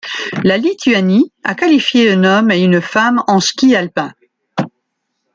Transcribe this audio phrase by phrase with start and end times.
[0.43, 4.11] La Lituanie a qualifié un homme et une femme en ski alpin.